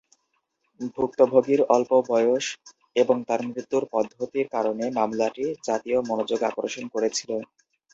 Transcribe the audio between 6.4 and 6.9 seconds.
আকর্ষণ